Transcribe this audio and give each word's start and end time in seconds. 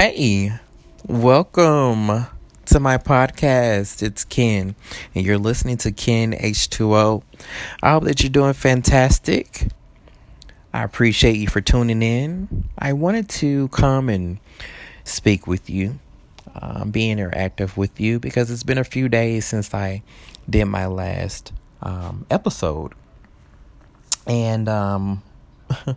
Hey, 0.00 0.52
welcome 1.08 2.26
to 2.66 2.78
my 2.78 2.98
podcast. 2.98 4.00
It's 4.00 4.22
Ken, 4.22 4.76
and 5.12 5.26
you're 5.26 5.38
listening 5.38 5.76
to 5.78 5.90
Ken 5.90 6.34
H2O. 6.34 7.24
I 7.82 7.90
hope 7.90 8.04
that 8.04 8.22
you're 8.22 8.30
doing 8.30 8.52
fantastic. 8.52 9.66
I 10.72 10.84
appreciate 10.84 11.38
you 11.38 11.48
for 11.48 11.60
tuning 11.60 12.04
in. 12.04 12.68
I 12.78 12.92
wanted 12.92 13.28
to 13.40 13.66
come 13.70 14.08
and 14.08 14.38
speak 15.02 15.48
with 15.48 15.68
you, 15.68 15.98
um, 16.54 16.92
be 16.92 17.12
interactive 17.12 17.76
with 17.76 17.98
you, 17.98 18.20
because 18.20 18.52
it's 18.52 18.62
been 18.62 18.78
a 18.78 18.84
few 18.84 19.08
days 19.08 19.46
since 19.46 19.74
I 19.74 20.04
did 20.48 20.66
my 20.66 20.86
last 20.86 21.52
um, 21.82 22.24
episode. 22.30 22.92
And 24.28 24.68
um, 24.68 25.24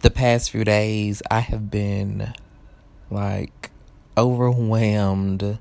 the 0.00 0.10
past 0.10 0.50
few 0.50 0.64
days, 0.64 1.22
I 1.30 1.40
have 1.40 1.70
been 1.70 2.32
like 3.10 3.70
overwhelmed 4.16 5.58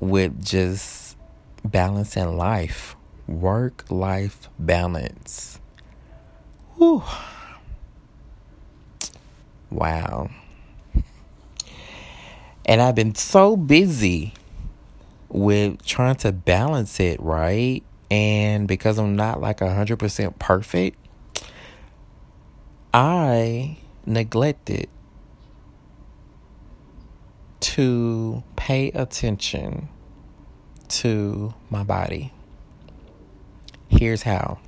with 0.00 0.44
just 0.44 1.16
balancing 1.64 2.36
life, 2.36 2.96
work 3.26 3.84
life 3.90 4.48
balance. 4.58 5.60
Whew. 6.76 7.02
Wow. 9.70 10.30
And 12.64 12.80
I've 12.80 12.94
been 12.94 13.14
so 13.14 13.56
busy 13.56 14.34
with 15.28 15.84
trying 15.84 16.16
to 16.16 16.32
balance 16.32 16.98
it, 17.00 17.20
right? 17.20 17.82
And 18.10 18.68
because 18.68 18.98
I'm 18.98 19.16
not 19.16 19.40
like 19.40 19.58
100% 19.58 20.38
perfect, 20.38 20.98
I 22.92 23.78
neglected 24.06 24.88
to 27.60 28.42
pay 28.56 28.90
attention 28.92 29.88
to 30.88 31.54
my 31.68 31.82
body. 31.82 32.32
Here's 33.88 34.22
how 34.22 34.58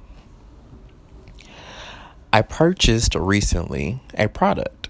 I 2.32 2.42
purchased 2.42 3.14
recently 3.14 4.00
a 4.14 4.28
product 4.28 4.88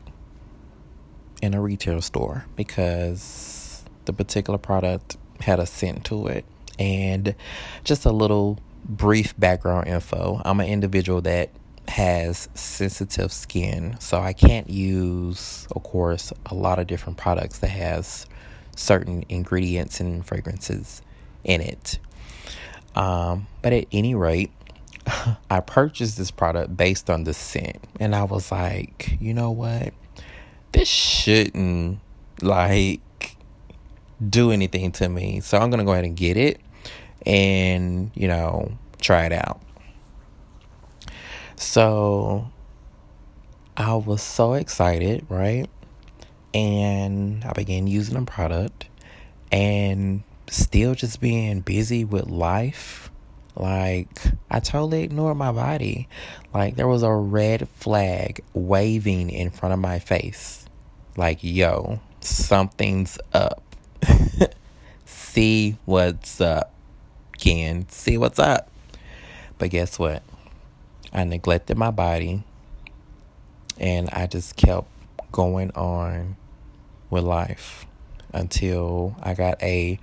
in 1.41 1.55
a 1.55 1.61
retail 1.61 2.01
store 2.01 2.47
because 2.57 3.85
the 4.07 4.13
particular 4.13 4.59
product 4.59 5.17
had 5.41 5.61
a 5.61 5.67
scent 5.67 6.05
to 6.07 6.27
it. 6.27 6.45
And 6.79 7.35
just 7.85 8.05
a 8.05 8.13
little 8.13 8.59
brief 8.85 9.39
background 9.39 9.87
info 9.89 10.41
I'm 10.45 10.61
an 10.61 10.67
individual 10.67 11.21
that 11.23 11.51
has 11.89 12.49
sensitive 12.55 13.33
skin, 13.33 13.97
so 13.99 14.21
I 14.21 14.33
can't 14.33 14.69
use, 14.69 15.67
of 15.75 15.83
course, 15.83 16.33
a 16.47 16.55
lot 16.55 16.79
of 16.79 16.87
different 16.87 17.19
products 17.19 17.59
that 17.61 17.69
has 17.69 18.27
certain 18.77 19.25
ingredients 19.29 20.01
and 20.01 20.25
fragrances 20.25 21.03
in 21.45 21.61
it. 21.61 21.99
Um, 22.95 23.47
but 23.63 23.73
at 23.73 23.87
any 23.93 24.15
rate, 24.15 24.51
I 25.51 25.61
purchased 25.61 26.19
this 26.19 26.31
product 26.31 26.77
based 26.77 27.11
on 27.11 27.25
the 27.25 27.35
scent, 27.35 27.79
and 27.99 28.15
I 28.15 28.25
was 28.25 28.53
like, 28.53 29.17
you 29.21 29.35
know 29.35 29.51
what, 29.51 29.95
this 30.73 30.89
shouldn't 30.89 32.01
like 32.43 33.37
do 34.29 34.51
anything 34.51 34.93
to 34.93 35.09
me, 35.09 35.41
so 35.41 35.59
I'm 35.59 35.71
gonna 35.71 35.85
go 35.85 35.93
ahead 35.93 36.05
and 36.05 36.17
get 36.17 36.37
it, 36.37 36.61
and 37.25 38.11
you 38.15 38.29
know, 38.29 38.73
try 39.01 39.25
it 39.27 39.33
out. 39.33 39.61
So 41.59 42.49
I 43.77 43.97
was 43.97 44.23
so 44.23 44.55
excited, 44.55 45.27
right? 45.29 45.69
And 46.55 47.45
I 47.45 47.53
began 47.53 47.89
using 47.89 48.15
the 48.15 48.25
product 48.25 48.87
and 49.51 50.23
still 50.49 50.95
just 50.95 51.21
being 51.21 51.61
busy 51.61 52.05
with 52.05 52.29
life. 52.29 53.11
Like, 53.57 54.21
I 54.49 54.61
totally 54.61 55.03
ignored 55.03 55.37
my 55.37 55.51
body. 55.51 56.09
Like, 56.55 56.77
there 56.77 56.87
was 56.87 57.03
a 57.03 57.13
red 57.13 57.69
flag 57.71 58.41
waving 58.55 59.31
in 59.31 59.51
front 59.51 59.73
of 59.73 59.81
my 59.81 59.99
face. 59.99 60.65
Like, 61.17 61.41
yo, 61.43 61.99
something's 62.21 63.19
up. 63.33 63.65
See 65.05 65.77
what's 65.87 66.41
up, 66.41 66.73
Ken. 67.37 67.89
See 67.89 68.17
what's 68.17 68.39
up. 68.39 68.71
But 69.59 69.71
guess 69.71 69.99
what? 69.99 70.23
I 71.13 71.25
neglected 71.25 71.77
my 71.77 71.91
body 71.91 72.45
and 73.79 74.09
I 74.11 74.27
just 74.27 74.57
kept 74.57 74.89
going 75.33 75.71
on 75.73 76.37
with 77.11 77.25
life 77.25 77.87
until 78.33 79.17
I 79.23 79.35
got 79.35 79.63
a 79.63 79.99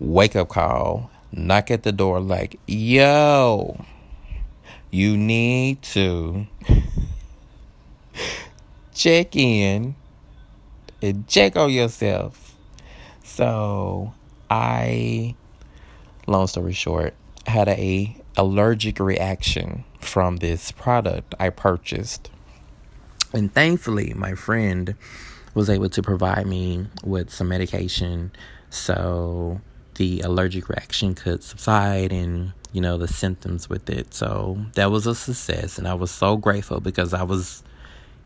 wake 0.00 0.36
up 0.36 0.48
call, 0.48 1.10
knock 1.32 1.70
at 1.70 1.82
the 1.82 1.92
door 1.92 2.20
like, 2.20 2.58
yo, 2.66 3.84
you 4.90 5.16
need 5.16 5.82
to 5.82 6.46
check 8.94 9.36
in 9.36 9.94
and 11.02 11.26
check 11.28 11.56
on 11.56 11.70
yourself. 11.70 12.56
So 13.22 14.12
I, 14.50 15.34
long 16.26 16.46
story 16.46 16.72
short, 16.72 17.14
had 17.46 17.68
a 17.68 18.16
allergic 18.38 19.00
reaction 19.00 19.84
from 20.00 20.36
this 20.36 20.70
product 20.72 21.34
I 21.38 21.50
purchased. 21.50 22.30
And 23.34 23.52
thankfully, 23.52 24.14
my 24.14 24.34
friend 24.34 24.94
was 25.54 25.68
able 25.68 25.90
to 25.90 26.02
provide 26.02 26.46
me 26.46 26.86
with 27.02 27.30
some 27.30 27.48
medication 27.48 28.30
so 28.70 29.60
the 29.96 30.20
allergic 30.20 30.68
reaction 30.68 31.14
could 31.14 31.42
subside 31.42 32.12
and 32.12 32.52
you 32.72 32.80
know 32.80 32.96
the 32.96 33.08
symptoms 33.08 33.68
with 33.68 33.90
it. 33.90 34.14
So 34.14 34.64
that 34.74 34.90
was 34.90 35.06
a 35.06 35.14
success 35.14 35.78
and 35.78 35.88
I 35.88 35.94
was 35.94 36.10
so 36.10 36.36
grateful 36.36 36.80
because 36.80 37.12
I 37.12 37.24
was 37.24 37.62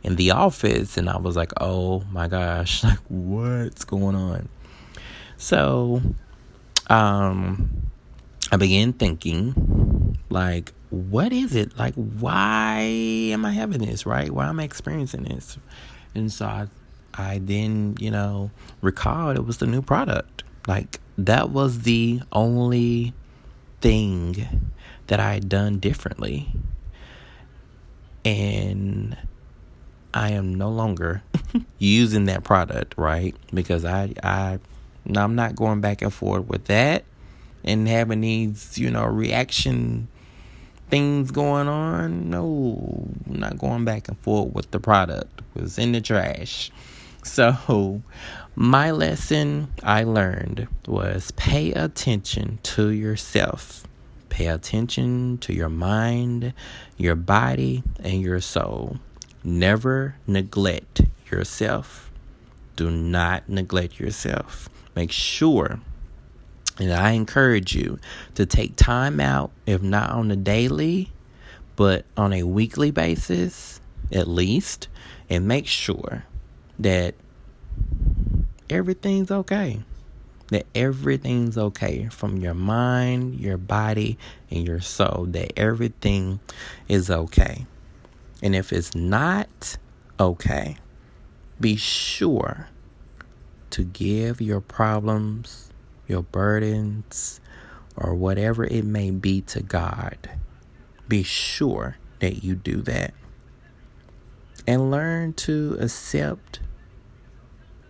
in 0.02 0.16
the 0.16 0.32
office 0.32 0.98
and 0.98 1.08
I 1.08 1.16
was 1.16 1.36
like, 1.36 1.52
"Oh 1.60 2.04
my 2.10 2.28
gosh, 2.28 2.84
like 2.84 2.98
what's 3.08 3.84
going 3.84 4.14
on?" 4.14 4.48
So 5.38 6.02
um 6.90 7.90
I 8.52 8.56
began 8.56 8.92
thinking, 8.92 9.54
like, 10.32 10.72
what 10.90 11.32
is 11.32 11.54
it? 11.54 11.78
Like, 11.78 11.94
why 11.94 12.80
am 12.80 13.44
I 13.44 13.52
having 13.52 13.78
this, 13.84 14.04
right? 14.04 14.30
Why 14.30 14.48
am 14.48 14.60
I 14.60 14.64
experiencing 14.64 15.24
this? 15.24 15.58
And 16.14 16.32
so 16.32 16.46
I, 16.46 16.66
I 17.14 17.38
then, 17.38 17.96
you 17.98 18.10
know, 18.10 18.50
recalled 18.80 19.36
it 19.36 19.44
was 19.44 19.58
the 19.58 19.66
new 19.66 19.82
product. 19.82 20.44
Like, 20.66 21.00
that 21.18 21.50
was 21.50 21.80
the 21.80 22.20
only 22.32 23.14
thing 23.80 24.70
that 25.06 25.20
I 25.20 25.34
had 25.34 25.48
done 25.48 25.78
differently. 25.78 26.48
And 28.24 29.16
I 30.14 30.30
am 30.32 30.54
no 30.54 30.70
longer 30.70 31.22
using 31.78 32.26
that 32.26 32.44
product, 32.44 32.94
right? 32.96 33.34
Because 33.52 33.84
I, 33.84 34.12
I, 34.22 34.58
I'm 35.14 35.34
not 35.34 35.56
going 35.56 35.80
back 35.80 36.02
and 36.02 36.12
forth 36.12 36.46
with 36.46 36.66
that 36.66 37.04
and 37.64 37.88
having 37.88 38.20
these, 38.20 38.78
you 38.78 38.90
know, 38.90 39.04
reaction 39.04 40.08
things 40.92 41.30
going 41.30 41.68
on. 41.68 42.28
No, 42.28 43.08
not 43.26 43.56
going 43.56 43.82
back 43.86 44.08
and 44.08 44.18
forth 44.18 44.52
with 44.52 44.70
the 44.72 44.78
product. 44.78 45.40
It 45.56 45.62
was 45.62 45.78
in 45.78 45.92
the 45.92 46.02
trash. 46.02 46.70
So, 47.24 48.02
my 48.54 48.90
lesson 48.90 49.68
I 49.82 50.04
learned 50.04 50.68
was 50.86 51.30
pay 51.30 51.72
attention 51.72 52.58
to 52.64 52.90
yourself. 52.90 53.86
Pay 54.28 54.48
attention 54.48 55.38
to 55.38 55.54
your 55.54 55.70
mind, 55.70 56.52
your 56.98 57.14
body, 57.14 57.82
and 58.04 58.20
your 58.20 58.42
soul. 58.42 58.98
Never 59.42 60.16
neglect 60.26 61.00
yourself. 61.30 62.10
Do 62.76 62.90
not 62.90 63.48
neglect 63.48 63.98
yourself. 63.98 64.68
Make 64.94 65.10
sure 65.10 65.80
and 66.78 66.92
I 66.92 67.12
encourage 67.12 67.74
you 67.74 67.98
to 68.34 68.46
take 68.46 68.76
time 68.76 69.20
out, 69.20 69.50
if 69.66 69.82
not 69.82 70.10
on 70.10 70.30
a 70.30 70.36
daily, 70.36 71.12
but 71.76 72.04
on 72.16 72.32
a 72.32 72.44
weekly 72.44 72.90
basis 72.90 73.80
at 74.10 74.28
least, 74.28 74.88
and 75.28 75.46
make 75.46 75.66
sure 75.66 76.24
that 76.78 77.14
everything's 78.68 79.30
okay. 79.30 79.82
That 80.48 80.66
everything's 80.74 81.56
okay 81.56 82.08
from 82.10 82.36
your 82.36 82.52
mind, 82.52 83.40
your 83.40 83.56
body, 83.56 84.18
and 84.50 84.66
your 84.66 84.80
soul. 84.80 85.26
That 85.30 85.58
everything 85.58 86.40
is 86.88 87.10
okay. 87.10 87.66
And 88.42 88.54
if 88.54 88.70
it's 88.72 88.94
not 88.94 89.78
okay, 90.20 90.76
be 91.58 91.76
sure 91.76 92.68
to 93.70 93.84
give 93.84 94.42
your 94.42 94.60
problems 94.60 95.71
your 96.08 96.22
burdens, 96.22 97.40
or 97.96 98.14
whatever 98.14 98.64
it 98.64 98.84
may 98.84 99.10
be 99.10 99.40
to 99.42 99.62
God, 99.62 100.30
be 101.08 101.22
sure 101.22 101.96
that 102.20 102.42
you 102.44 102.54
do 102.54 102.82
that. 102.82 103.14
and 104.66 104.90
learn 104.90 105.32
to 105.32 105.76
accept 105.80 106.60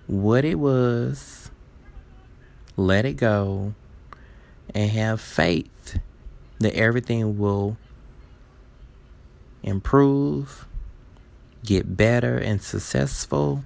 what 0.06 0.44
it 0.44 0.54
was, 0.58 1.50
let 2.76 3.04
it 3.04 3.14
go, 3.14 3.74
and 4.74 4.90
have 4.90 5.20
faith 5.20 5.98
that 6.60 6.74
everything 6.74 7.38
will 7.38 7.76
improve, 9.62 10.66
get 11.64 11.96
better 11.96 12.38
and 12.38 12.62
successful, 12.62 13.64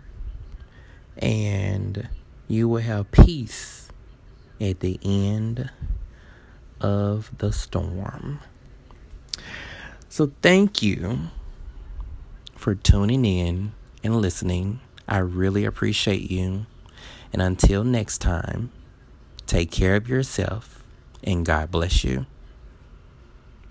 and 1.18 2.08
you 2.48 2.68
will 2.68 2.82
have 2.82 3.10
peace 3.12 3.75
at 4.60 4.80
the 4.80 4.98
end 5.02 5.70
of 6.80 7.30
the 7.38 7.52
storm. 7.52 8.40
So, 10.08 10.32
thank 10.42 10.82
you 10.82 11.18
for 12.54 12.74
tuning 12.74 13.24
in 13.24 13.72
and 14.02 14.16
listening. 14.16 14.80
I 15.08 15.18
really 15.18 15.64
appreciate 15.64 16.30
you. 16.30 16.66
And 17.32 17.42
until 17.42 17.84
next 17.84 18.18
time, 18.18 18.70
take 19.46 19.70
care 19.70 19.96
of 19.96 20.08
yourself 20.08 20.82
and 21.22 21.44
God 21.44 21.70
bless 21.70 22.02
you. 22.02 22.26